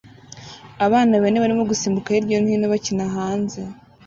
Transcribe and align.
Abana 0.85 1.13
bane 1.21 1.37
barimo 1.43 1.63
gusimbuka 1.71 2.15
hirya 2.15 2.37
no 2.41 2.49
hino 2.51 2.67
bakina 2.73 3.05
hanze 3.15 3.59